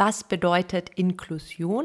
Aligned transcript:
Was 0.00 0.24
bedeutet 0.24 0.88
Inklusion? 0.96 1.84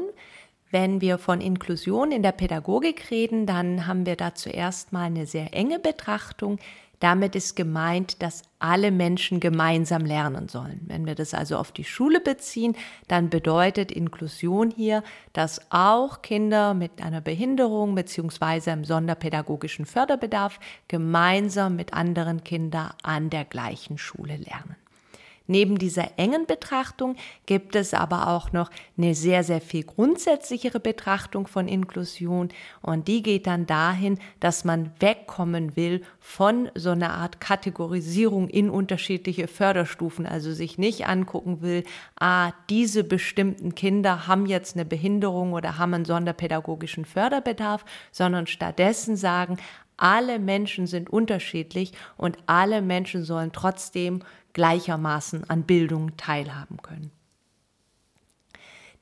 Wenn 0.70 1.02
wir 1.02 1.18
von 1.18 1.42
Inklusion 1.42 2.12
in 2.12 2.22
der 2.22 2.32
Pädagogik 2.32 3.10
reden, 3.10 3.44
dann 3.44 3.86
haben 3.86 4.06
wir 4.06 4.16
da 4.16 4.34
zuerst 4.34 4.90
mal 4.90 5.02
eine 5.02 5.26
sehr 5.26 5.52
enge 5.52 5.78
Betrachtung. 5.78 6.58
Damit 6.98 7.36
ist 7.36 7.56
gemeint, 7.56 8.22
dass 8.22 8.40
alle 8.58 8.90
Menschen 8.90 9.38
gemeinsam 9.38 10.06
lernen 10.06 10.48
sollen. 10.48 10.80
Wenn 10.86 11.04
wir 11.04 11.14
das 11.14 11.34
also 11.34 11.58
auf 11.58 11.72
die 11.72 11.84
Schule 11.84 12.22
beziehen, 12.22 12.74
dann 13.06 13.28
bedeutet 13.28 13.92
Inklusion 13.92 14.70
hier, 14.70 15.02
dass 15.34 15.60
auch 15.70 16.22
Kinder 16.22 16.72
mit 16.72 17.02
einer 17.02 17.20
Behinderung 17.20 17.96
bzw. 17.96 18.70
einem 18.70 18.86
sonderpädagogischen 18.86 19.84
Förderbedarf 19.84 20.58
gemeinsam 20.88 21.76
mit 21.76 21.92
anderen 21.92 22.44
Kindern 22.44 22.94
an 23.02 23.28
der 23.28 23.44
gleichen 23.44 23.98
Schule 23.98 24.38
lernen. 24.38 24.75
Neben 25.46 25.78
dieser 25.78 26.18
engen 26.18 26.46
Betrachtung 26.46 27.16
gibt 27.46 27.76
es 27.76 27.94
aber 27.94 28.28
auch 28.28 28.52
noch 28.52 28.70
eine 28.98 29.14
sehr, 29.14 29.44
sehr 29.44 29.60
viel 29.60 29.84
grundsätzlichere 29.84 30.80
Betrachtung 30.80 31.46
von 31.46 31.68
Inklusion. 31.68 32.48
Und 32.82 33.08
die 33.08 33.22
geht 33.22 33.46
dann 33.46 33.66
dahin, 33.66 34.18
dass 34.40 34.64
man 34.64 34.90
wegkommen 34.98 35.76
will 35.76 36.02
von 36.18 36.70
so 36.74 36.90
einer 36.90 37.14
Art 37.14 37.40
Kategorisierung 37.40 38.48
in 38.48 38.70
unterschiedliche 38.70 39.48
Förderstufen, 39.48 40.26
also 40.26 40.52
sich 40.52 40.78
nicht 40.78 41.06
angucken 41.06 41.62
will, 41.62 41.84
ah, 42.18 42.52
diese 42.68 43.04
bestimmten 43.04 43.74
Kinder 43.74 44.26
haben 44.26 44.46
jetzt 44.46 44.76
eine 44.76 44.84
Behinderung 44.84 45.52
oder 45.52 45.78
haben 45.78 45.94
einen 45.94 46.04
sonderpädagogischen 46.04 47.04
Förderbedarf, 47.04 47.84
sondern 48.10 48.46
stattdessen 48.46 49.16
sagen, 49.16 49.58
alle 49.96 50.38
Menschen 50.38 50.86
sind 50.86 51.10
unterschiedlich 51.10 51.92
und 52.16 52.36
alle 52.46 52.82
Menschen 52.82 53.24
sollen 53.24 53.52
trotzdem 53.52 54.22
gleichermaßen 54.52 55.48
an 55.48 55.62
Bildung 55.62 56.16
teilhaben 56.16 56.78
können. 56.82 57.10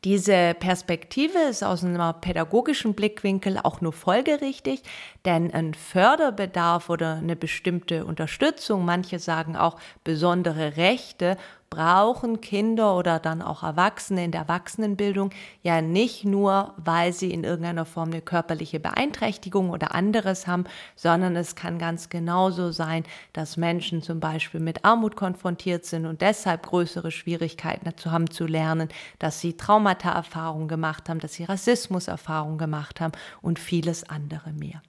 Diese 0.04 0.52
Perspektive 0.52 1.38
ist 1.48 1.64
aus 1.64 1.82
einem 1.82 2.20
pädagogischen 2.20 2.92
Blickwinkel 2.92 3.58
auch 3.62 3.80
nur 3.80 3.94
folgerichtig, 3.94 4.82
denn 5.24 5.52
ein 5.54 5.72
Förderbedarf 5.72 6.90
oder 6.90 7.14
eine 7.14 7.36
bestimmte 7.36 8.04
Unterstützung, 8.04 8.84
manche 8.84 9.18
sagen 9.18 9.56
auch 9.56 9.78
besondere 10.04 10.76
Rechte, 10.76 11.38
brauchen 11.74 12.40
Kinder 12.40 12.96
oder 12.96 13.18
dann 13.18 13.42
auch 13.42 13.64
Erwachsene 13.64 14.24
in 14.24 14.30
der 14.30 14.42
Erwachsenenbildung 14.42 15.30
ja 15.62 15.80
nicht 15.82 16.24
nur, 16.24 16.72
weil 16.76 17.12
sie 17.12 17.32
in 17.32 17.42
irgendeiner 17.42 17.84
Form 17.84 18.10
eine 18.10 18.20
körperliche 18.20 18.78
Beeinträchtigung 18.78 19.70
oder 19.70 19.92
anderes 19.92 20.46
haben, 20.46 20.64
sondern 20.94 21.34
es 21.34 21.56
kann 21.56 21.80
ganz 21.80 22.10
genauso 22.10 22.70
sein, 22.70 23.02
dass 23.32 23.56
Menschen 23.56 24.02
zum 24.02 24.20
Beispiel 24.20 24.60
mit 24.60 24.84
Armut 24.84 25.16
konfrontiert 25.16 25.84
sind 25.84 26.06
und 26.06 26.20
deshalb 26.20 26.64
größere 26.66 27.10
Schwierigkeiten 27.10 27.84
dazu 27.84 28.12
haben 28.12 28.30
zu 28.30 28.46
lernen, 28.46 28.88
dass 29.18 29.40
sie 29.40 29.56
Traumata-Erfahrungen 29.56 30.68
gemacht 30.68 31.08
haben, 31.08 31.18
dass 31.18 31.34
sie 31.34 31.44
Rassismus-Erfahrungen 31.44 32.58
gemacht 32.58 33.00
haben 33.00 33.12
und 33.42 33.58
vieles 33.58 34.08
andere 34.08 34.52
mehr. 34.52 34.80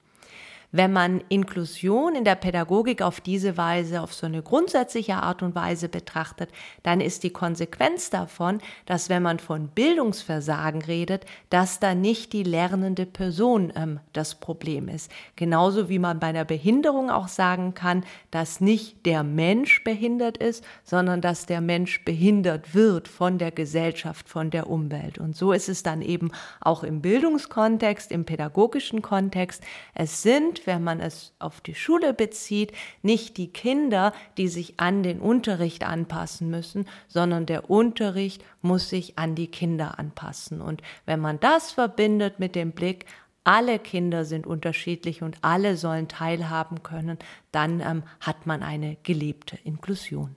Wenn 0.75 0.91
man 0.91 1.23
Inklusion 1.29 2.15
in 2.15 2.25
der 2.25 2.35
Pädagogik 2.35 3.01
auf 3.01 3.21
diese 3.21 3.55
Weise, 3.55 4.01
auf 4.01 4.13
so 4.13 4.25
eine 4.25 4.41
grundsätzliche 4.41 5.15
Art 5.15 5.41
und 5.41 5.55
Weise 5.55 5.87
betrachtet, 5.87 6.49
dann 6.83 6.99
ist 6.99 7.23
die 7.23 7.29
Konsequenz 7.29 8.09
davon, 8.09 8.59
dass 8.85 9.07
wenn 9.07 9.23
man 9.23 9.39
von 9.39 9.69
Bildungsversagen 9.69 10.81
redet, 10.81 11.25
dass 11.49 11.79
da 11.79 11.95
nicht 11.95 12.33
die 12.33 12.43
lernende 12.43 13.05
Person 13.05 13.71
ähm, 13.77 14.01
das 14.11 14.35
Problem 14.35 14.89
ist. 14.89 15.09
Genauso 15.37 15.87
wie 15.87 15.97
man 15.97 16.19
bei 16.19 16.27
einer 16.27 16.43
Behinderung 16.43 17.09
auch 17.09 17.29
sagen 17.29 17.73
kann, 17.73 18.03
dass 18.29 18.59
nicht 18.59 19.05
der 19.05 19.23
Mensch 19.23 19.81
behindert 19.85 20.37
ist, 20.37 20.65
sondern 20.83 21.21
dass 21.21 21.45
der 21.45 21.61
Mensch 21.61 22.03
behindert 22.03 22.75
wird 22.75 23.07
von 23.07 23.37
der 23.37 23.51
Gesellschaft, 23.51 24.27
von 24.27 24.49
der 24.49 24.69
Umwelt. 24.69 25.19
Und 25.19 25.37
so 25.37 25.53
ist 25.53 25.69
es 25.69 25.83
dann 25.83 26.01
eben 26.01 26.31
auch 26.59 26.83
im 26.83 27.01
Bildungskontext, 27.01 28.11
im 28.11 28.25
pädagogischen 28.25 29.01
Kontext. 29.01 29.63
Es 29.93 30.21
sind 30.25 30.65
wenn 30.65 30.83
man 30.83 31.01
es 31.01 31.35
auf 31.37 31.61
die 31.61 31.75
Schule 31.75 32.11
bezieht, 32.11 32.71
nicht 33.03 33.37
die 33.37 33.53
Kinder, 33.53 34.11
die 34.37 34.47
sich 34.47 34.79
an 34.79 35.03
den 35.03 35.19
Unterricht 35.21 35.85
anpassen 35.85 36.49
müssen, 36.49 36.87
sondern 37.07 37.45
der 37.45 37.69
Unterricht 37.69 38.43
muss 38.63 38.89
sich 38.89 39.19
an 39.19 39.35
die 39.35 39.45
Kinder 39.45 39.99
anpassen. 39.99 40.61
Und 40.61 40.81
wenn 41.05 41.19
man 41.19 41.39
das 41.39 41.71
verbindet 41.71 42.39
mit 42.39 42.55
dem 42.55 42.71
Blick, 42.71 43.05
alle 43.43 43.77
Kinder 43.77 44.25
sind 44.25 44.47
unterschiedlich 44.47 45.21
und 45.21 45.37
alle 45.43 45.77
sollen 45.77 46.07
teilhaben 46.07 46.81
können, 46.81 47.19
dann 47.51 47.79
ähm, 47.79 48.01
hat 48.19 48.47
man 48.47 48.63
eine 48.63 48.97
gelebte 49.03 49.59
Inklusion. 49.63 50.35